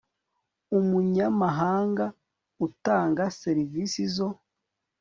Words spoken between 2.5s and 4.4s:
utanga serivisi zo